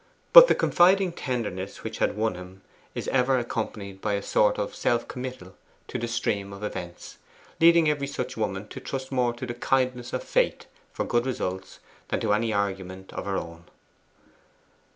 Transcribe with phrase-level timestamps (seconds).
[0.33, 2.63] But the confiding tenderness which had won him
[2.95, 5.55] is ever accompanied by a sort of self committal
[5.89, 7.19] to the stream of events,
[7.59, 11.77] leading every such woman to trust more to the kindness of fate for good results
[12.07, 13.65] than to any argument of her own.